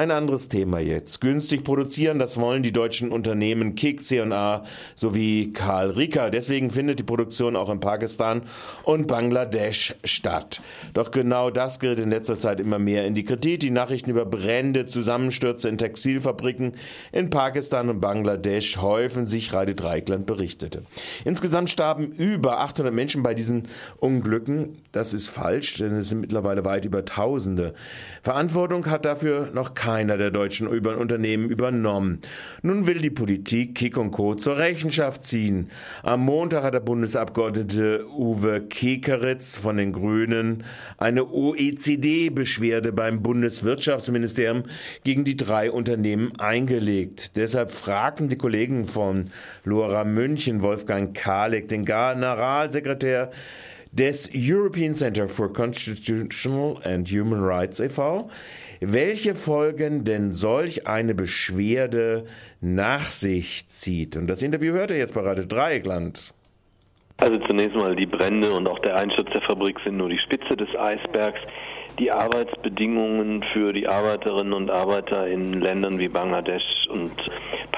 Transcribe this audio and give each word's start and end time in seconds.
Ein 0.00 0.12
anderes 0.12 0.48
Thema 0.48 0.78
jetzt. 0.78 1.20
Günstig 1.20 1.62
produzieren, 1.62 2.18
das 2.18 2.40
wollen 2.40 2.62
die 2.62 2.72
deutschen 2.72 3.12
Unternehmen 3.12 3.74
Kick, 3.74 4.00
C&A 4.00 4.64
sowie 4.94 5.52
Karl 5.52 5.90
Rika. 5.90 6.30
Deswegen 6.30 6.70
findet 6.70 6.98
die 6.98 7.02
Produktion 7.02 7.54
auch 7.54 7.68
in 7.68 7.80
Pakistan 7.80 8.44
und 8.84 9.06
Bangladesch 9.06 9.94
statt. 10.04 10.62
Doch 10.94 11.10
genau 11.10 11.50
das 11.50 11.80
gerät 11.80 11.98
in 11.98 12.08
letzter 12.08 12.38
Zeit 12.38 12.60
immer 12.60 12.78
mehr 12.78 13.06
in 13.06 13.14
die 13.14 13.24
Kritik. 13.24 13.60
Die 13.60 13.68
Nachrichten 13.68 14.08
über 14.08 14.24
Brände, 14.24 14.86
Zusammenstürze 14.86 15.68
in 15.68 15.76
Textilfabriken 15.76 16.76
in 17.12 17.28
Pakistan 17.28 17.90
und 17.90 18.00
Bangladesch 18.00 18.78
häufen 18.78 19.26
sich, 19.26 19.52
Radio 19.52 19.74
Dreikland 19.74 20.24
berichtete. 20.24 20.84
Insgesamt 21.26 21.68
starben 21.68 22.10
über 22.12 22.60
800 22.60 22.94
Menschen 22.94 23.22
bei 23.22 23.34
diesen 23.34 23.68
Unglücken. 23.98 24.78
Das 24.92 25.12
ist 25.12 25.28
falsch, 25.28 25.76
denn 25.76 25.94
es 25.96 26.08
sind 26.08 26.22
mittlerweile 26.22 26.64
weit 26.64 26.86
über 26.86 27.04
Tausende. 27.04 27.74
Verantwortung 28.22 28.86
hat 28.86 29.04
dafür 29.04 29.50
noch 29.52 29.74
keiner 29.90 30.16
der 30.16 30.30
deutschen 30.30 30.68
Unternehmen 30.68 31.50
übernommen. 31.50 32.20
Nun 32.62 32.86
will 32.86 32.98
die 32.98 33.10
Politik 33.10 33.74
Kick 33.74 33.96
und 33.96 34.12
Co. 34.12 34.36
zur 34.36 34.56
Rechenschaft 34.56 35.24
ziehen. 35.24 35.68
Am 36.04 36.24
Montag 36.24 36.62
hat 36.62 36.74
der 36.74 36.80
Bundesabgeordnete 36.80 38.06
Uwe 38.06 38.60
Kekeritz 38.60 39.56
von 39.56 39.78
den 39.78 39.92
Grünen 39.92 40.62
eine 40.96 41.28
OECD-Beschwerde 41.28 42.92
beim 42.92 43.20
Bundeswirtschaftsministerium 43.20 44.62
gegen 45.02 45.24
die 45.24 45.36
drei 45.36 45.72
Unternehmen 45.72 46.38
eingelegt. 46.38 47.36
Deshalb 47.36 47.72
fragten 47.72 48.28
die 48.28 48.38
Kollegen 48.38 48.84
von 48.84 49.30
Lora 49.64 50.04
München, 50.04 50.62
Wolfgang 50.62 51.16
Kalek, 51.16 51.66
den 51.66 51.84
Generalsekretär 51.84 53.32
des 53.92 54.30
European 54.34 54.94
Center 54.94 55.28
for 55.28 55.52
Constitutional 55.52 56.80
and 56.84 57.08
Human 57.08 57.42
Rights 57.42 57.80
e.V., 57.80 58.30
welche 58.80 59.34
Folgen 59.34 60.04
denn 60.04 60.30
solch 60.32 60.86
eine 60.86 61.14
Beschwerde 61.14 62.26
nach 62.60 63.04
sich 63.04 63.68
zieht. 63.68 64.16
Und 64.16 64.26
das 64.26 64.42
Interview 64.42 64.72
hört 64.72 64.90
ihr 64.90 64.98
jetzt 64.98 65.14
bei 65.14 65.34
Dreieckland. 65.34 66.32
Also 67.18 67.38
zunächst 67.46 67.76
mal 67.76 67.94
die 67.94 68.06
Brände 68.06 68.50
und 68.50 68.66
auch 68.66 68.78
der 68.78 68.96
Einsturz 68.96 69.28
der 69.34 69.42
Fabrik 69.42 69.78
sind 69.84 69.98
nur 69.98 70.08
die 70.08 70.18
Spitze 70.18 70.56
des 70.56 70.68
Eisbergs 70.74 71.40
die 71.98 72.10
Arbeitsbedingungen 72.10 73.44
für 73.52 73.74
die 73.74 73.86
Arbeiterinnen 73.86 74.54
und 74.54 74.70
Arbeiter 74.70 75.26
in 75.26 75.60
Ländern 75.60 75.98
wie 75.98 76.08
Bangladesch 76.08 76.88
und 76.88 77.12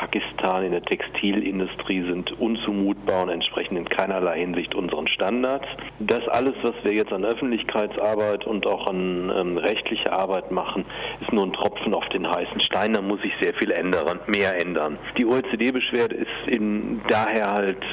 Pakistan 0.03 0.65
in 0.65 0.73
der 0.73 0.83
Textilindustrie 0.83 2.03
sind 2.03 2.33
unzumutbar 2.41 3.23
und 3.23 3.29
entsprechen 3.29 3.77
in 3.77 3.89
keinerlei 3.89 4.41
Hinsicht 4.41 4.75
unseren 4.75 5.07
Standards. 5.07 5.67
Das 6.01 6.27
alles, 6.27 6.55
was 6.63 6.75
wir 6.83 6.93
jetzt 6.93 7.13
an 7.13 7.25
Öffentlichkeitsarbeit 7.25 8.45
und 8.45 8.67
auch 8.67 8.89
an 8.89 9.33
ähm, 9.33 9.59
rechtlicher 9.59 10.13
Arbeit 10.13 10.51
machen, 10.51 10.85
ist 11.21 11.33
nur 11.33 11.45
ein 11.45 11.53
Tropfen 11.53 11.95
auf 11.95 12.09
den 12.09 12.29
heißen 12.29 12.61
Stein. 12.63 12.95
Da 12.95 13.01
muss 13.01 13.23
sich 13.23 13.33
sehr 13.41 13.55
viel 13.55 13.71
ändern, 13.71 14.19
mehr 14.27 14.61
ändern. 14.61 14.99
Die 15.19 15.25
OECD-Beschwerde 15.25 16.17
ist 16.17 16.49
in 16.49 17.01
daher 17.09 17.53
halt 17.53 17.85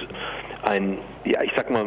ein, 0.63 0.97
ja, 1.25 1.41
ich 1.43 1.51
sag 1.55 1.69
mal, 1.69 1.85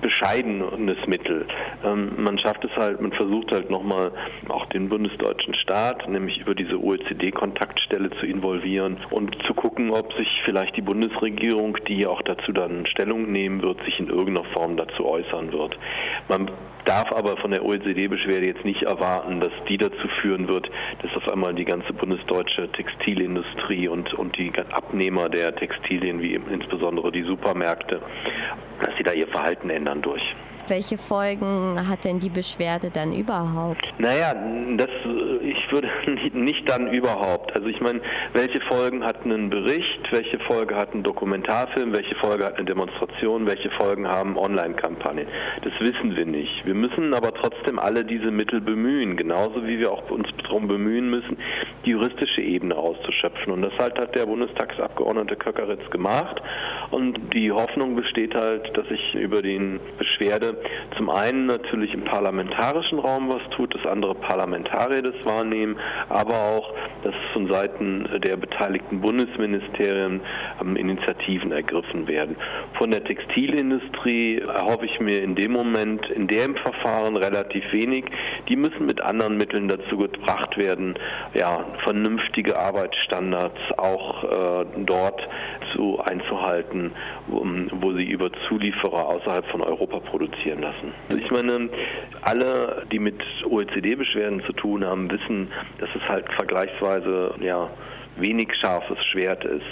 bescheidenes 0.00 0.98
Mittel. 1.06 1.46
Ähm, 1.84 2.12
man 2.18 2.38
schafft 2.38 2.64
es 2.64 2.70
halt, 2.76 3.00
man 3.00 3.12
versucht 3.12 3.52
halt 3.52 3.70
nochmal 3.70 4.12
auch 4.48 4.66
den 4.66 4.88
bundesdeutschen 4.88 5.54
Staat, 5.54 6.08
nämlich 6.08 6.38
über 6.38 6.54
diese 6.54 6.80
OECD-Kontaktstelle 6.82 8.10
zu 8.20 8.26
involvieren 8.26 8.98
und 9.10 9.36
zu 9.46 9.51
gucken, 9.54 9.90
ob 9.90 10.12
sich 10.14 10.28
vielleicht 10.44 10.76
die 10.76 10.82
Bundesregierung, 10.82 11.76
die 11.88 12.06
auch 12.06 12.22
dazu 12.22 12.52
dann 12.52 12.86
Stellung 12.86 13.30
nehmen 13.30 13.62
wird, 13.62 13.82
sich 13.84 13.98
in 13.98 14.08
irgendeiner 14.08 14.48
Form 14.52 14.76
dazu 14.76 15.06
äußern 15.06 15.52
wird. 15.52 15.78
Man 16.28 16.50
darf 16.84 17.12
aber 17.12 17.36
von 17.36 17.50
der 17.50 17.64
OECD-Beschwerde 17.64 18.46
jetzt 18.46 18.64
nicht 18.64 18.82
erwarten, 18.82 19.40
dass 19.40 19.52
die 19.68 19.78
dazu 19.78 20.08
führen 20.20 20.48
wird, 20.48 20.70
dass 21.02 21.14
auf 21.16 21.28
einmal 21.28 21.54
die 21.54 21.64
ganze 21.64 21.92
bundesdeutsche 21.92 22.70
Textilindustrie 22.72 23.88
und, 23.88 24.12
und 24.14 24.36
die 24.36 24.52
Abnehmer 24.72 25.28
der 25.28 25.54
Textilien, 25.54 26.20
wie 26.20 26.34
insbesondere 26.34 27.12
die 27.12 27.22
Supermärkte, 27.22 28.00
dass 28.80 28.96
sie 28.96 29.04
da 29.04 29.12
ihr 29.12 29.28
Verhalten 29.28 29.70
ändern 29.70 30.02
durch. 30.02 30.22
Welche 30.68 30.98
Folgen 30.98 31.88
hat 31.88 32.04
denn 32.04 32.20
die 32.20 32.28
Beschwerde 32.28 32.90
dann 32.90 33.12
überhaupt? 33.12 33.92
Naja, 33.98 34.34
das, 34.76 34.88
ich 35.42 35.72
würde 35.72 35.88
nicht 36.32 36.68
dann 36.68 36.92
überhaupt. 36.92 37.54
Also 37.54 37.68
ich 37.68 37.80
meine, 37.80 38.00
welche 38.32 38.60
Folgen 38.62 39.04
hat 39.04 39.24
ein 39.24 39.50
Bericht, 39.50 40.00
welche 40.10 40.38
Folge 40.40 40.76
hat 40.76 40.94
ein 40.94 41.02
Dokumentarfilm, 41.02 41.92
welche 41.92 42.14
Folge 42.16 42.44
hat 42.44 42.56
eine 42.56 42.64
Demonstration, 42.64 43.46
welche 43.46 43.70
Folgen 43.70 44.06
haben 44.06 44.36
Online-Kampagnen. 44.36 45.26
Das 45.62 45.72
wissen 45.80 46.16
wir 46.16 46.26
nicht. 46.26 46.64
Wir 46.64 46.74
müssen 46.74 47.14
aber 47.14 47.32
trotzdem 47.34 47.78
alle 47.78 48.04
diese 48.04 48.30
Mittel 48.30 48.60
bemühen, 48.60 49.16
genauso 49.16 49.66
wie 49.66 49.78
wir 49.78 49.90
auch 49.92 50.10
uns 50.10 50.28
darum 50.42 50.68
bemühen 50.68 51.10
müssen, 51.10 51.38
die 51.84 51.90
juristische 51.90 52.40
Ebene 52.40 52.76
auszuschöpfen. 52.76 53.52
Und 53.52 53.62
das 53.62 53.72
halt 53.78 53.98
hat 53.98 54.14
der 54.14 54.26
Bundestagsabgeordnete 54.26 55.36
Köckeritz 55.36 55.88
gemacht. 55.90 56.40
Und 56.90 57.34
die 57.34 57.50
Hoffnung 57.50 57.96
besteht 57.96 58.34
halt, 58.34 58.76
dass 58.76 58.86
sich 58.88 59.14
über 59.14 59.42
den 59.42 59.80
Beschwerde 59.98 60.51
zum 60.96 61.10
einen 61.10 61.46
natürlich 61.46 61.94
im 61.94 62.04
parlamentarischen 62.04 62.98
Raum 62.98 63.28
was 63.28 63.42
tut, 63.56 63.74
dass 63.74 63.90
andere 63.90 64.14
Parlamentarier 64.14 65.02
das 65.02 65.14
wahrnehmen, 65.24 65.76
aber 66.08 66.34
auch, 66.34 66.74
dass 67.02 67.14
von 67.32 67.48
Seiten 67.48 68.08
der 68.22 68.36
beteiligten 68.36 69.00
Bundesministerien 69.00 70.20
ähm, 70.60 70.76
Initiativen 70.76 71.52
ergriffen 71.52 72.06
werden. 72.06 72.36
Von 72.78 72.90
der 72.90 73.02
Textilindustrie 73.04 74.38
erhoffe 74.38 74.86
ich 74.86 75.00
mir 75.00 75.22
in 75.22 75.34
dem 75.34 75.52
Moment, 75.52 76.08
in 76.10 76.26
dem 76.26 76.56
Verfahren 76.56 77.16
relativ 77.16 77.64
wenig. 77.72 78.04
Die 78.48 78.56
müssen 78.56 78.86
mit 78.86 79.00
anderen 79.00 79.36
Mitteln 79.36 79.68
dazu 79.68 79.96
gebracht 79.96 80.56
werden, 80.56 80.94
ja, 81.34 81.64
vernünftige 81.84 82.58
Arbeitsstandards 82.58 83.60
auch 83.76 84.24
äh, 84.24 84.66
dort 84.86 85.20
zu 85.74 86.00
einzuhalten, 86.00 86.92
wo, 87.28 87.46
wo 87.80 87.92
sie 87.92 88.04
über 88.04 88.30
Zulieferer 88.48 89.06
außerhalb 89.06 89.46
von 89.46 89.62
Europa 89.62 90.00
produzieren 90.00 90.41
lassen. 90.50 90.92
Ich 91.08 91.30
meine, 91.30 91.68
alle, 92.22 92.86
die 92.90 92.98
mit 92.98 93.22
OECD-Beschwerden 93.44 94.42
zu 94.44 94.52
tun 94.52 94.84
haben, 94.84 95.10
wissen, 95.10 95.48
dass 95.78 95.88
es 95.94 96.02
halt 96.08 96.30
vergleichsweise 96.32 97.34
ja 97.40 97.70
wenig 98.16 98.48
scharfes 98.60 98.98
Schwert 99.10 99.44
ist. 99.44 99.66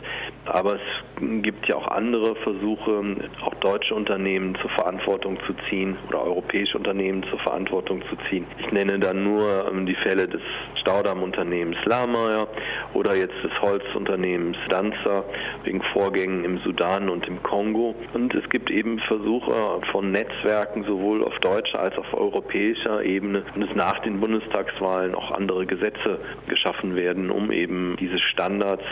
Aber 0.47 0.75
es 0.75 1.43
gibt 1.43 1.69
ja 1.69 1.77
auch 1.77 1.89
andere 1.89 2.35
Versuche, 2.37 3.03
auch 3.45 3.55
deutsche 3.57 3.95
Unternehmen 3.95 4.57
zur 4.61 4.71
Verantwortung 4.71 5.39
zu 5.47 5.55
ziehen 5.69 5.97
oder 6.09 6.23
europäische 6.23 6.79
Unternehmen 6.79 7.23
zur 7.31 7.39
Verantwortung 7.41 8.03
zu 8.09 8.17
ziehen. 8.29 8.47
Ich 8.59 8.73
nenne 8.73 8.99
dann 8.99 9.23
nur 9.23 9.71
ähm, 9.71 9.87
die 9.87 9.95
Fälle 9.95 10.27
des 10.27 10.41
Staudamm-Unternehmens 10.81 11.77
Lameier 11.85 12.49
oder 12.95 13.15
jetzt 13.15 13.37
des 13.45 13.53
Holzunternehmens 13.61 14.57
Danzer 14.69 15.25
wegen 15.65 15.83
Vorgängen 15.93 16.45
im 16.45 16.59
Sudan 16.59 17.09
und 17.09 17.27
im 17.29 17.43
Kongo. 17.43 17.95
Und 18.15 18.35
es 18.35 18.49
gibt 18.49 18.71
eben 18.71 18.99
Versuche 19.01 19.81
von 19.93 20.11
Netzwerken 20.11 20.85
sowohl 20.85 21.23
auf 21.23 21.39
deutscher 21.41 21.81
als 21.81 21.97
auch 21.97 22.01
auf 22.01 22.15
europäischer 22.15 23.03
Ebene 23.05 23.45
es 23.61 23.75
nach 23.75 23.99
den 24.01 24.21
Bundestagswahlen 24.21 25.15
auch 25.15 25.31
andere 25.33 25.67
Gesetze 25.67 26.19
geschaffen 26.49 26.97
werden, 26.97 27.31
um 27.31 27.51
eben 27.51 27.97
diese 28.01 28.19
Standards, 28.41 28.83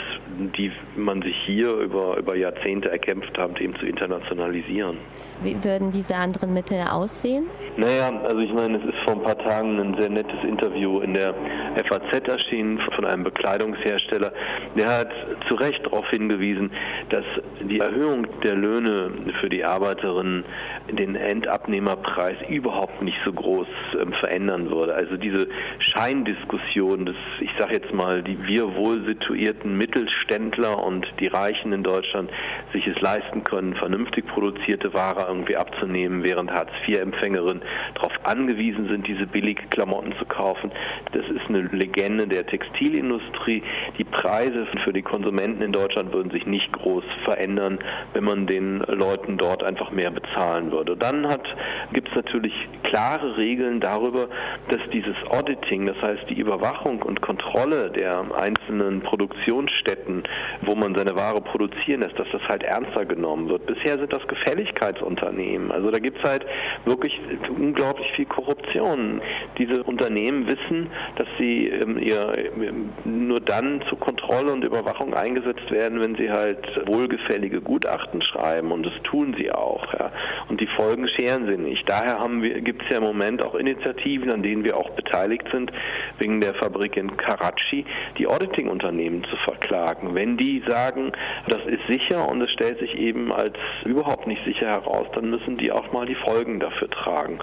die 0.59 0.71
man 0.97 1.23
sich 1.23 1.35
hier 1.47 1.71
über, 1.77 2.19
über 2.19 2.37
Jahrzehnte 2.37 2.91
erkämpft 2.91 3.37
hat, 3.39 3.59
eben 3.61 3.75
zu 3.77 3.87
internationalisieren. 3.87 4.99
Wie 5.43 5.57
würden 5.65 5.91
diese 5.91 6.15
anderen 6.17 6.53
Mittel 6.53 6.79
aussehen? 6.81 7.47
Naja, 7.77 8.13
also 8.25 8.41
ich 8.41 8.53
meine, 8.53 8.77
es 8.77 8.85
ist 8.85 8.98
vor 9.09 9.17
ein 9.17 9.23
paar 9.23 9.39
Tagen 9.39 9.81
ein 9.81 9.97
sehr 9.99 10.11
nettes 10.11 10.45
Interview 10.47 11.01
in 11.01 11.15
der 11.15 11.35
FAZ 11.89 12.29
erschienen 12.29 12.79
von 12.95 13.07
einem 13.07 13.25
Bekleidungshersteller. 13.25 14.33
Der 14.77 14.99
hat 14.99 15.09
zu 15.49 15.55
Recht 15.55 15.83
darauf 15.87 16.07
hingewiesen, 16.11 16.71
dass 17.09 17.25
die 17.63 17.81
Erhöhung 17.81 18.27
der 18.43 18.55
Löhne 18.55 19.11
für 19.41 19.49
die 19.49 19.65
Arbeiterinnen 19.65 20.45
den 20.91 21.17
Endabnehmerpreis 21.17 22.37
überhaupt 22.51 23.01
nicht 23.01 23.17
so 23.25 23.33
groß 23.33 23.67
ähm, 23.99 24.13
verändern 24.21 24.71
würde. 24.71 24.95
Also 24.95 25.17
diese 25.17 25.49
Scheindiskussion, 25.79 27.07
das, 27.07 27.17
ich 27.41 27.51
sage 27.59 27.77
jetzt 27.77 27.95
mal, 27.95 28.23
die 28.23 28.39
wir 28.47 28.75
wohl 28.77 29.07
situierten 29.07 29.79
Mittelständler 29.79 30.85
und 30.85 31.07
die 31.19 31.29
Reichen 31.29 31.73
in 31.73 31.83
Deutschland 31.83 32.31
sich 32.75 32.87
es 32.87 33.01
leisten 33.01 33.43
können, 33.45 33.75
vernünftig 33.75 34.27
produzierte 34.27 34.93
Ware 34.93 35.27
irgendwie 35.29 35.57
abzunehmen, 35.57 36.25
während 36.25 36.51
Hartz-IV-Empfängerinnen 36.51 37.63
darauf 37.95 38.13
angewiesen 38.25 38.89
sind, 38.89 38.98
diese 39.03 39.27
billige 39.27 39.63
Klamotten 39.69 40.15
zu 40.19 40.25
kaufen. 40.25 40.71
Das 41.13 41.25
ist 41.29 41.49
eine 41.49 41.63
Legende 41.63 42.27
der 42.27 42.47
Textilindustrie. 42.47 43.63
Die 43.99 44.05
Preise 44.05 44.67
für 44.85 44.93
die 44.93 45.03
Konsumenten 45.03 45.63
in 45.63 45.73
Deutschland 45.73 46.13
würden 46.13 46.31
sich 46.31 46.47
nicht 46.47 46.73
groß 46.73 47.05
verändern, 47.25 47.79
wenn 48.13 48.25
man 48.25 48.47
den 48.47 48.79
Leuten 48.81 49.39
dort 49.39 49.63
einfach 49.63 49.91
mehr 49.91 50.11
bezahlen 50.11 50.71
würde. 50.73 50.97
Dann 50.97 51.27
gibt 51.93 52.09
es 52.09 52.15
natürlich 52.15 52.53
klare 52.85 53.37
Regeln 53.37 53.81
darüber, 53.81 54.29
dass 54.69 54.81
dieses 54.93 55.17
Auditing, 55.31 55.87
das 55.87 56.01
heißt 56.01 56.29
die 56.31 56.39
Überwachung 56.39 57.03
und 57.03 57.21
Kontrolle 57.21 57.91
der 57.91 58.25
einzelnen 58.37 59.03
Produktionsstätten, 59.03 60.23
wo 60.63 60.75
man 60.75 60.95
seine 60.95 61.15
Ware 61.15 61.41
produzieren 61.41 62.01
lässt, 62.01 62.19
dass 62.19 62.29
das 62.33 62.43
halt 62.49 62.63
ernster 62.63 63.05
genommen 63.05 63.49
wird. 63.49 63.67
Bisher 63.67 63.99
sind 63.99 64.13
das 64.13 64.27
Gefälligkeitsunternehmen. 64.27 65.71
Also 65.71 65.91
da 65.91 65.99
gibt 65.99 66.19
es 66.19 66.25
halt 66.25 66.47
wirklich 66.85 67.19
unglaublich 67.49 68.11
viel 68.13 68.27
Korruption. 68.27 68.88
Diese 69.59 69.83
Unternehmen 69.83 70.47
wissen, 70.47 70.91
dass 71.17 71.27
sie 71.39 71.69
ähm, 71.69 71.99
ihr, 71.99 72.33
ähm, 72.37 72.91
nur 73.05 73.41
dann 73.41 73.83
zur 73.89 73.99
Kontrolle 73.99 74.53
und 74.53 74.65
Überwachung 74.65 75.15
eingesetzt 75.15 75.71
werden, 75.71 76.01
wenn 76.01 76.17
sie 76.17 76.31
halt 76.31 76.59
wohlgefällige 76.87 77.61
Gutachten 77.61 78.23
schreiben 78.23 78.73
und 78.73 78.85
das 78.85 78.95
tun 79.05 79.35
sie 79.39 79.51
auch. 79.51 79.93
Ja. 79.95 80.13
Und 80.49 80.61
die 80.61 80.69
Folgen 80.69 81.09
scheren 81.09 81.47
sie 81.47 81.57
nicht. 81.57 81.89
Daher 81.89 82.19
gibt 82.61 82.83
es 82.83 82.89
ja 82.91 82.99
im 82.99 83.05
Moment 83.05 83.45
auch 83.45 83.55
Initiativen, 83.55 84.31
an 84.31 84.43
denen 84.43 84.65
wir 84.65 84.77
auch 84.77 84.91
beteiligt 84.91 85.47
sind, 85.53 85.73
wegen 86.19 86.41
der 86.41 86.55
Fabrik 86.55 86.97
in 86.97 87.17
Karachi, 87.17 87.85
die 88.19 88.27
Auditing-Unternehmen 88.27 89.25
zu 89.25 89.37
verklagen. 89.45 90.15
Wenn 90.15 90.37
die 90.37 90.63
sagen, 90.67 91.13
das 91.49 91.65
ist 91.67 91.87
sicher 91.89 92.29
und 92.29 92.41
es 92.43 92.51
stellt 92.53 92.79
sich 92.79 92.95
eben 92.95 93.33
als 93.33 93.57
überhaupt 93.85 94.27
nicht 94.27 94.45
sicher 94.45 94.67
heraus, 94.67 95.07
dann 95.15 95.31
müssen 95.31 95.57
die 95.59 95.73
auch 95.73 95.93
mal 95.93 96.07
die 96.07 96.15
Folgen 96.17 96.61
dafür 96.61 96.91
tragen. 96.91 97.39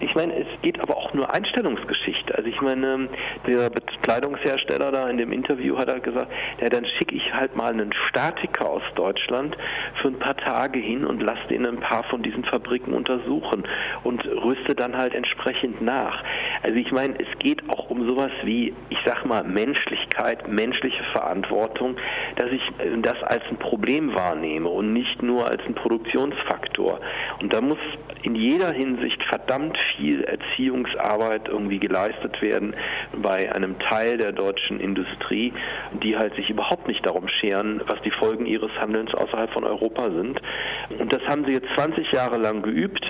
Ich 0.00 0.14
meine, 0.14 0.34
es 0.34 0.46
geht 0.62 0.80
aber 0.80 0.96
auch 0.96 1.12
nur 1.12 1.32
Einstellungsgeschichte. 1.34 2.34
Also 2.36 2.48
ich 2.48 2.60
meine, 2.60 3.08
der 3.46 3.68
Bekleidungshersteller 3.70 4.92
da 4.92 5.08
in 5.08 5.18
dem 5.18 5.32
Interview 5.32 5.76
hat 5.76 5.88
er 5.88 5.98
gesagt, 5.98 6.30
ja, 6.60 6.68
dann 6.68 6.86
schicke 6.86 7.16
ich 7.16 7.34
halt 7.34 7.56
mal 7.56 7.72
einen 7.72 7.92
Statiker 8.08 8.70
aus 8.70 8.82
Deutschland 8.94 9.56
für 10.00 10.08
ein 10.08 10.18
paar 10.18 10.36
Tage 10.36 10.78
hin 10.78 11.04
und 11.04 11.20
lasse 11.20 11.48
den 11.50 11.66
ein 11.66 11.80
paar 11.80 12.04
von 12.04 12.22
diesen 12.22 12.44
Fabriken 12.44 12.94
untersuchen 12.94 13.64
und 14.04 14.24
rüste 14.24 14.74
dann 14.74 14.96
halt 14.96 15.14
entsprechend 15.14 15.82
nach. 15.82 16.22
Also 16.62 16.76
ich 16.76 16.92
meine, 16.92 17.14
es 17.18 17.38
geht 17.40 17.68
auch 17.68 17.90
um 17.90 18.06
sowas 18.06 18.30
wie, 18.44 18.72
ich 18.90 18.98
sag 19.04 19.24
mal, 19.26 19.42
Menschlichkeit, 19.42 20.46
menschliche 20.46 21.02
Verantwortung, 21.12 21.96
dass 22.36 22.50
ich 22.52 22.62
äh, 22.78 22.96
das 23.02 23.20
als 23.24 23.42
ein 23.50 23.56
Problem 23.58 24.14
wahrnehme 24.14 24.68
und 24.68 24.92
nicht 24.92 25.22
nur 25.22 25.48
als 25.48 25.62
ein 25.66 25.74
Produktionsfaktor. 25.74 27.00
Und 27.40 27.52
da 27.52 27.60
muss 27.60 27.78
in 28.22 28.34
jeder 28.34 28.72
Hinsicht 28.72 29.22
verdammt 29.24 29.76
viel 29.96 30.24
Erziehungsarbeit 30.24 31.48
irgendwie 31.48 31.78
geleistet 31.78 32.40
werden 32.42 32.74
bei 33.22 33.52
einem 33.54 33.78
Teil 33.78 34.18
der 34.18 34.32
deutschen 34.32 34.80
Industrie, 34.80 35.52
die 36.02 36.16
halt 36.16 36.34
sich 36.34 36.50
überhaupt 36.50 36.88
nicht 36.88 37.04
darum 37.06 37.28
scheren, 37.28 37.82
was 37.86 38.00
die 38.02 38.10
Folgen 38.10 38.46
ihres 38.46 38.72
Handelns 38.80 39.14
außerhalb 39.14 39.50
von 39.52 39.64
Europa 39.64 40.10
sind. 40.10 40.40
Und 40.98 41.12
das 41.12 41.22
haben 41.26 41.44
sie 41.44 41.52
jetzt 41.52 41.68
20 41.76 42.12
Jahre 42.12 42.38
lang 42.38 42.62
geübt 42.62 43.04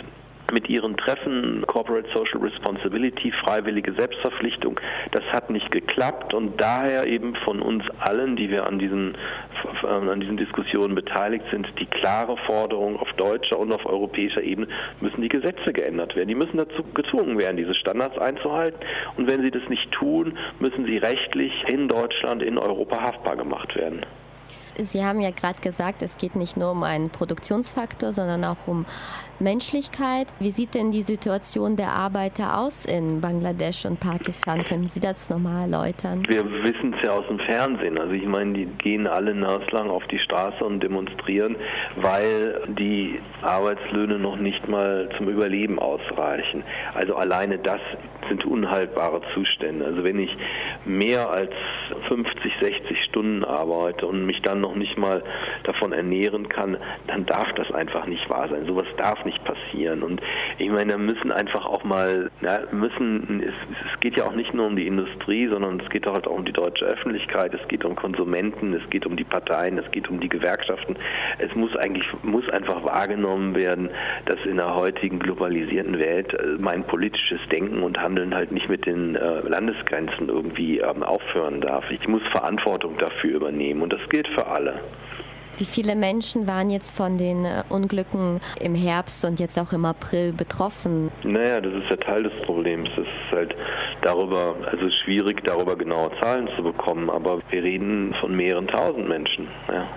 mit 0.52 0.68
ihren 0.68 0.96
Treffen 0.96 1.64
Corporate 1.66 2.08
Social 2.14 2.40
Responsibility, 2.40 3.32
freiwillige 3.44 3.92
Selbstverpflichtung, 3.92 4.80
das 5.12 5.24
hat 5.24 5.50
nicht 5.50 5.70
geklappt 5.70 6.34
und 6.34 6.60
daher 6.60 7.06
eben 7.06 7.34
von 7.44 7.60
uns 7.60 7.84
allen, 8.00 8.36
die 8.36 8.50
wir 8.50 8.66
an 8.66 8.78
diesen, 8.78 9.16
an 9.82 10.20
diesen 10.20 10.36
Diskussionen 10.36 10.94
beteiligt 10.94 11.44
sind, 11.50 11.66
die 11.78 11.86
klare 11.86 12.36
Forderung 12.46 12.98
auf 12.98 13.12
deutscher 13.16 13.58
und 13.58 13.72
auf 13.72 13.84
europäischer 13.84 14.42
Ebene 14.42 14.68
müssen 15.00 15.20
die 15.20 15.28
Gesetze 15.28 15.72
geändert 15.72 16.16
werden. 16.16 16.28
Die 16.28 16.34
müssen 16.34 16.56
dazu 16.56 16.82
gezwungen 16.94 17.38
werden, 17.38 17.56
diese 17.56 17.74
Standards 17.74 18.18
einzuhalten 18.18 18.78
und 19.16 19.28
wenn 19.28 19.42
sie 19.42 19.50
das 19.50 19.68
nicht 19.68 19.90
tun, 19.92 20.38
müssen 20.60 20.86
sie 20.86 20.98
rechtlich 20.98 21.52
in 21.68 21.88
Deutschland, 21.88 22.42
in 22.42 22.58
Europa 22.58 23.00
haftbar 23.00 23.36
gemacht 23.36 23.76
werden. 23.76 24.04
Sie 24.80 25.04
haben 25.04 25.20
ja 25.20 25.32
gerade 25.32 25.60
gesagt, 25.60 26.02
es 26.02 26.18
geht 26.18 26.36
nicht 26.36 26.56
nur 26.56 26.70
um 26.70 26.84
einen 26.84 27.10
Produktionsfaktor, 27.10 28.12
sondern 28.12 28.44
auch 28.44 28.68
um 28.68 28.86
Menschlichkeit. 29.40 30.26
Wie 30.40 30.50
sieht 30.50 30.74
denn 30.74 30.90
die 30.90 31.02
Situation 31.02 31.76
der 31.76 31.90
Arbeiter 31.90 32.58
aus 32.58 32.84
in 32.84 33.20
Bangladesch 33.20 33.84
und 33.84 34.00
Pakistan? 34.00 34.64
Können 34.64 34.86
Sie 34.86 35.00
das 35.00 35.30
nochmal 35.30 35.70
erläutern? 35.70 36.24
Wir 36.28 36.44
wissen 36.44 36.94
es 36.94 37.06
ja 37.06 37.12
aus 37.12 37.26
dem 37.28 37.38
Fernsehen. 37.40 37.98
Also 37.98 38.12
ich 38.12 38.26
meine, 38.26 38.52
die 38.54 38.66
gehen 38.66 39.06
alle 39.06 39.34
naslang 39.34 39.90
auf 39.90 40.04
die 40.08 40.18
Straße 40.18 40.64
und 40.64 40.82
demonstrieren, 40.82 41.56
weil 41.96 42.62
die 42.78 43.20
Arbeitslöhne 43.42 44.18
noch 44.18 44.36
nicht 44.36 44.66
mal 44.68 45.08
zum 45.16 45.28
Überleben 45.28 45.78
ausreichen. 45.78 46.64
Also 46.94 47.14
alleine 47.14 47.58
das 47.58 47.80
sind 48.28 48.44
unhaltbare 48.44 49.22
Zustände. 49.34 49.84
Also 49.84 50.04
wenn 50.04 50.18
ich 50.18 50.30
mehr 50.84 51.30
als 51.30 51.52
50, 52.08 52.52
60 52.60 53.04
Stunden 53.04 53.44
arbeite 53.44 54.06
und 54.06 54.26
mich 54.26 54.42
dann 54.42 54.60
noch 54.60 54.74
nicht 54.74 54.98
mal 54.98 55.22
davon 55.64 55.92
ernähren 55.92 56.48
kann, 56.48 56.76
dann 57.06 57.26
darf 57.26 57.48
das 57.54 57.70
einfach 57.72 58.06
nicht 58.06 58.28
wahr 58.28 58.48
sein. 58.48 58.66
Sowas 58.66 58.86
darf 58.96 59.24
nicht 59.28 59.44
passieren. 59.44 60.02
Und 60.02 60.20
ich 60.58 60.70
meine, 60.70 60.92
da 60.92 60.98
müssen 60.98 61.30
einfach 61.30 61.66
auch 61.66 61.84
mal, 61.84 62.30
na, 62.40 62.60
müssen, 62.72 63.42
es, 63.42 63.54
es 63.92 64.00
geht 64.00 64.16
ja 64.16 64.24
auch 64.24 64.34
nicht 64.34 64.54
nur 64.54 64.66
um 64.66 64.76
die 64.76 64.86
Industrie, 64.86 65.46
sondern 65.48 65.80
es 65.80 65.88
geht 65.90 66.06
halt 66.06 66.26
auch 66.26 66.36
um 66.36 66.44
die 66.44 66.52
deutsche 66.52 66.86
Öffentlichkeit, 66.86 67.52
es 67.54 67.68
geht 67.68 67.84
um 67.84 67.94
Konsumenten, 67.94 68.72
es 68.72 68.88
geht 68.90 69.06
um 69.06 69.16
die 69.16 69.24
Parteien, 69.24 69.78
es 69.78 69.90
geht 69.90 70.08
um 70.08 70.20
die 70.20 70.28
Gewerkschaften. 70.28 70.96
Es 71.38 71.54
muss 71.54 71.76
eigentlich, 71.76 72.06
muss 72.22 72.48
einfach 72.48 72.82
wahrgenommen 72.84 73.54
werden, 73.54 73.90
dass 74.24 74.38
in 74.44 74.56
der 74.56 74.74
heutigen 74.74 75.18
globalisierten 75.18 75.98
Welt 75.98 76.32
äh, 76.34 76.56
mein 76.58 76.84
politisches 76.84 77.40
Denken 77.52 77.82
und 77.82 77.98
Handeln 77.98 78.34
halt 78.34 78.50
nicht 78.50 78.68
mit 78.68 78.86
den 78.86 79.14
äh, 79.14 79.40
Landesgrenzen 79.40 80.28
irgendwie 80.28 80.78
ähm, 80.78 81.02
aufhören 81.02 81.60
darf. 81.60 81.84
Ich 81.90 82.08
muss 82.08 82.22
Verantwortung 82.32 82.96
dafür 82.98 83.36
übernehmen 83.36 83.82
und 83.82 83.92
das 83.92 84.00
gilt 84.08 84.28
für 84.28 84.46
alle. 84.46 84.80
Wie 85.58 85.64
viele 85.64 85.96
Menschen 85.96 86.46
waren 86.46 86.70
jetzt 86.70 86.96
von 86.96 87.18
den 87.18 87.44
äh, 87.44 87.64
Unglücken 87.68 88.40
im 88.60 88.76
Herbst 88.76 89.24
und 89.24 89.40
jetzt 89.40 89.58
auch 89.58 89.72
im 89.72 89.84
April 89.84 90.32
betroffen? 90.32 91.10
Naja, 91.24 91.60
das 91.60 91.72
ist 91.74 91.90
ja 91.90 91.96
Teil 91.96 92.22
des 92.22 92.32
Problems. 92.44 92.88
Es 92.92 93.00
ist 93.00 93.32
halt 93.32 93.56
darüber, 94.02 94.54
also 94.70 94.88
schwierig, 95.04 95.42
darüber 95.44 95.76
genaue 95.76 96.10
Zahlen 96.20 96.48
zu 96.56 96.62
bekommen, 96.62 97.10
aber 97.10 97.40
wir 97.50 97.62
reden 97.62 98.14
von 98.20 98.36
mehreren 98.36 98.68
tausend 98.68 99.08
Menschen. 99.08 99.48
Ja. 99.68 99.88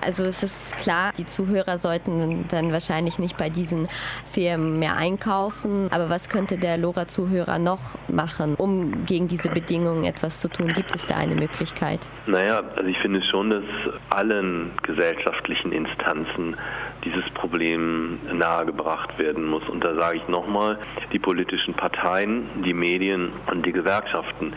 Also 0.00 0.24
es 0.24 0.42
ist 0.42 0.76
klar, 0.78 1.12
die 1.16 1.26
Zuhörer 1.26 1.78
sollten 1.78 2.46
dann 2.48 2.72
wahrscheinlich 2.72 3.18
nicht 3.18 3.36
bei 3.36 3.50
diesen 3.50 3.88
Firmen 4.32 4.78
mehr 4.78 4.96
einkaufen. 4.96 5.88
Aber 5.90 6.08
was 6.08 6.28
könnte 6.28 6.56
der 6.56 6.78
LoRa-Zuhörer 6.78 7.58
noch 7.58 7.96
machen, 8.08 8.54
um 8.54 9.04
gegen 9.04 9.28
diese 9.28 9.48
Bedingungen 9.48 10.04
etwas 10.04 10.40
zu 10.40 10.48
tun? 10.48 10.68
Gibt 10.68 10.94
es 10.94 11.06
da 11.06 11.16
eine 11.16 11.34
Möglichkeit? 11.34 12.08
Naja, 12.26 12.62
also 12.76 12.88
ich 12.88 12.98
finde 12.98 13.22
schon, 13.30 13.50
dass 13.50 13.64
allen 14.10 14.70
gesellschaftlichen 14.82 15.72
Instanzen 15.72 16.56
dieses 17.04 17.28
Problem 17.34 18.18
nahegebracht 18.32 19.18
werden 19.18 19.44
muss. 19.44 19.68
Und 19.68 19.84
da 19.84 19.94
sage 19.94 20.18
ich 20.18 20.28
nochmal, 20.28 20.78
die 21.12 21.18
politischen 21.18 21.74
Parteien, 21.74 22.48
die 22.64 22.74
Medien 22.74 23.32
und 23.50 23.64
die 23.64 23.72
Gewerkschaften, 23.72 24.54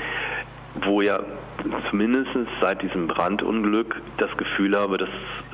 wo 0.83 1.01
ja 1.01 1.19
zumindest 1.89 2.31
seit 2.61 2.81
diesem 2.81 3.07
Brandunglück 3.07 3.95
das 4.17 4.35
Gefühl 4.37 4.77
habe, 4.77 4.97
dass 4.97 5.09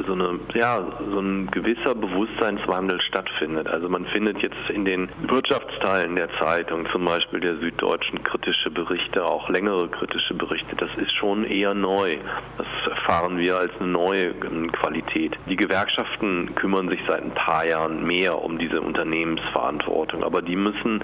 so 0.05 0.13
eine 0.13 0.39
ja 0.53 0.85
so 1.11 1.19
ein 1.19 1.47
gewisser 1.51 1.95
Bewusstseinswandel 1.95 3.01
stattfindet. 3.01 3.67
Also 3.67 3.89
man 3.89 4.05
findet 4.05 4.41
jetzt 4.41 4.69
in 4.69 4.85
den 4.85 5.09
Wirtschaftsteilen 5.27 6.15
der 6.15 6.29
Zeitung, 6.39 6.87
zum 6.91 7.05
Beispiel 7.05 7.39
der 7.39 7.57
Süddeutschen, 7.57 8.23
kritische 8.23 8.69
Berichte, 8.69 9.25
auch 9.25 9.49
längere 9.49 9.87
kritische 9.89 10.33
Berichte. 10.33 10.75
Das 10.75 10.89
ist 10.97 11.13
schon 11.13 11.43
eher 11.45 11.73
neu. 11.73 12.17
Das 12.57 12.67
erfahren 12.89 13.37
wir 13.37 13.57
als 13.57 13.71
eine 13.79 13.89
neue 13.89 14.33
Qualität. 14.33 15.37
Die 15.49 15.55
Gewerkschaften 15.55 16.53
kümmern 16.55 16.89
sich 16.89 16.99
seit 17.07 17.23
ein 17.23 17.33
paar 17.33 17.65
Jahren 17.65 18.05
mehr 18.05 18.41
um 18.41 18.57
diese 18.57 18.81
Unternehmensverantwortung, 18.81 20.23
aber 20.23 20.41
die 20.41 20.55
müssen 20.55 21.03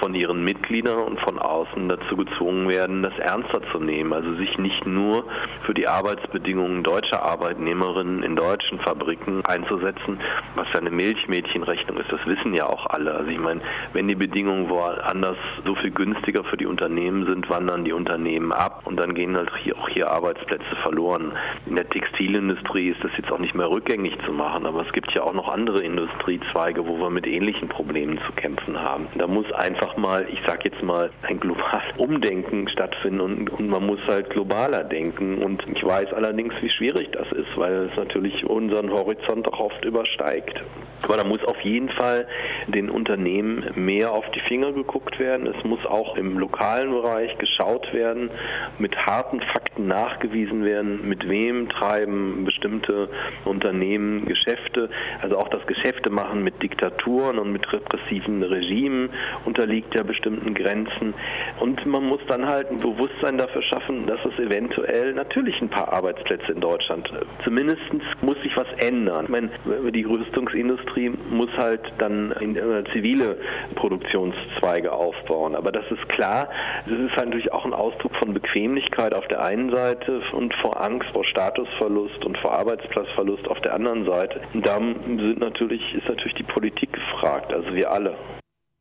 von 0.00 0.14
ihren 0.14 0.44
Mitgliedern 0.44 0.98
und 0.98 1.20
von 1.20 1.38
außen 1.38 1.88
dazu 1.88 2.16
gezwungen 2.16 2.68
werden, 2.68 3.02
das 3.02 3.16
ernster 3.18 3.60
zu 3.72 3.78
nehmen. 3.78 4.12
Also 4.12 4.34
sich 4.38 4.58
nicht 4.58 4.86
nur 4.86 5.24
für 5.66 5.74
die 5.74 5.86
Arbeitsbedingungen 5.86 6.82
deutscher 6.82 7.22
Arbeitnehmerinnen 7.22 8.22
in 8.22 8.36
deutschen 8.36 8.78
Fabriken 8.80 9.44
einzusetzen, 9.44 10.20
was 10.54 10.66
ja 10.72 10.80
eine 10.80 10.90
Milchmädchenrechnung 10.90 11.98
ist. 11.98 12.10
Das 12.10 12.24
wissen 12.26 12.54
ja 12.54 12.66
auch 12.66 12.86
alle. 12.86 13.14
Also 13.14 13.30
ich 13.30 13.38
meine, 13.38 13.60
wenn 13.92 14.08
die 14.08 14.14
Bedingungen 14.14 14.70
woanders 14.70 15.36
so 15.64 15.74
viel 15.74 15.90
günstiger 15.90 16.44
für 16.44 16.56
die 16.56 16.66
Unternehmen 16.66 17.26
sind, 17.26 17.50
wandern 17.50 17.84
die 17.84 17.92
Unternehmen 17.92 18.52
ab 18.52 18.82
und 18.84 18.96
dann 18.96 19.14
gehen 19.14 19.36
halt 19.36 19.50
hier 19.62 19.76
auch 19.76 19.88
hier 19.88 20.10
Arbeitsplätze 20.10 20.76
verloren. 20.82 21.32
In 21.66 21.76
der 21.76 21.88
Textilindustrie 21.88 22.90
ist 22.90 23.02
das 23.02 23.10
jetzt 23.16 23.30
auch 23.30 23.38
nicht 23.38 23.54
mehr 23.54 23.70
rückgängig 23.70 24.16
zu 24.24 24.32
machen, 24.32 24.66
aber 24.66 24.86
es 24.86 24.92
gibt 24.92 25.12
ja 25.12 25.22
auch 25.22 25.34
noch 25.34 25.48
andere 25.48 25.82
Industriezweige, 25.82 26.86
wo 26.86 26.98
wir 26.98 27.10
mit 27.10 27.26
ähnlichen 27.26 27.68
Problemen 27.68 28.18
zu 28.26 28.32
kämpfen 28.32 28.80
haben. 28.80 29.06
Da 29.16 29.26
muss 29.26 29.50
einfach 29.52 29.96
mal, 29.96 30.26
ich 30.30 30.40
sag 30.46 30.64
jetzt 30.64 30.82
mal, 30.82 31.10
ein 31.22 31.40
globales 31.40 31.82
Umdenken 31.96 32.68
stattfinden 32.68 33.20
und, 33.20 33.50
und 33.50 33.68
man 33.68 33.86
muss 33.86 34.00
halt 34.06 34.27
globaler 34.30 34.84
denken. 34.84 35.38
Und 35.38 35.64
ich 35.74 35.84
weiß 35.84 36.12
allerdings, 36.12 36.54
wie 36.60 36.70
schwierig 36.70 37.10
das 37.12 37.30
ist, 37.32 37.56
weil 37.56 37.88
es 37.90 37.96
natürlich 37.96 38.44
unseren 38.44 38.90
Horizont 38.90 39.48
auch 39.48 39.60
oft 39.60 39.84
übersteigt. 39.84 40.60
Aber 41.02 41.16
da 41.16 41.24
muss 41.24 41.42
auf 41.44 41.60
jeden 41.62 41.88
Fall 41.90 42.26
den 42.66 42.90
Unternehmen 42.90 43.64
mehr 43.76 44.12
auf 44.12 44.28
die 44.32 44.40
Finger 44.40 44.72
geguckt 44.72 45.18
werden. 45.18 45.46
Es 45.46 45.64
muss 45.64 45.84
auch 45.86 46.16
im 46.16 46.38
lokalen 46.38 46.90
Bereich 46.90 47.36
geschaut 47.38 47.92
werden, 47.92 48.30
mit 48.78 48.96
harten 48.96 49.40
Fakten 49.40 49.86
nachgewiesen 49.86 50.64
werden, 50.64 51.08
mit 51.08 51.26
bequem 51.48 51.68
treiben 51.68 52.44
bestimmte 52.44 53.08
Unternehmen 53.44 54.26
Geschäfte. 54.26 54.90
Also 55.22 55.38
auch 55.38 55.48
das 55.48 55.66
Geschäfte 55.66 56.10
machen 56.10 56.42
mit 56.42 56.62
Diktaturen 56.62 57.38
und 57.38 57.52
mit 57.52 57.70
repressiven 57.72 58.42
Regimen 58.42 59.10
unterliegt 59.44 59.94
ja 59.94 60.02
bestimmten 60.02 60.54
Grenzen. 60.54 61.14
Und 61.60 61.84
man 61.86 62.04
muss 62.04 62.20
dann 62.28 62.46
halt 62.46 62.70
ein 62.70 62.78
Bewusstsein 62.78 63.38
dafür 63.38 63.62
schaffen, 63.62 64.06
dass 64.06 64.17
es 64.24 64.38
eventuell 64.38 65.12
natürlich 65.14 65.60
ein 65.60 65.68
paar 65.68 65.92
Arbeitsplätze 65.92 66.52
in 66.52 66.60
Deutschland, 66.60 67.10
zumindest 67.44 67.80
muss 68.22 68.36
sich 68.42 68.56
was 68.56 68.66
ändern. 68.78 69.24
Ich 69.24 69.30
meine, 69.30 69.50
die 69.92 70.04
Rüstungsindustrie 70.04 71.10
muss 71.30 71.50
halt 71.56 71.80
dann 71.98 72.32
äh, 72.32 72.84
zivile 72.92 73.38
Produktionszweige 73.74 74.92
aufbauen. 74.92 75.54
Aber 75.54 75.72
das 75.72 75.84
ist 75.90 76.08
klar, 76.08 76.48
es 76.86 76.92
ist 76.92 77.16
halt 77.16 77.26
natürlich 77.26 77.52
auch 77.52 77.64
ein 77.64 77.74
Ausdruck 77.74 78.14
von 78.16 78.34
Bequemlichkeit 78.34 79.14
auf 79.14 79.26
der 79.28 79.44
einen 79.44 79.70
Seite 79.70 80.22
und 80.32 80.54
vor 80.54 80.80
Angst 80.80 81.08
vor 81.12 81.24
Statusverlust 81.24 82.24
und 82.24 82.38
vor 82.38 82.52
Arbeitsplatzverlust 82.52 83.48
auf 83.48 83.60
der 83.60 83.74
anderen 83.74 84.04
Seite. 84.04 84.40
Und 84.54 84.66
da 84.66 84.76
sind 84.76 85.40
natürlich, 85.40 85.82
ist 85.94 86.08
natürlich 86.08 86.34
die 86.34 86.42
Politik 86.44 86.92
gefragt, 86.92 87.52
also 87.52 87.74
wir 87.74 87.90
alle. 87.90 88.16